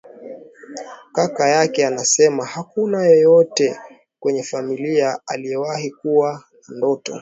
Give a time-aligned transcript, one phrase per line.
[1.13, 3.79] Kaka yake anasema hakuna yeyote
[4.19, 6.33] kwenye familia aliyewahi kuwa
[6.67, 7.19] na ndoto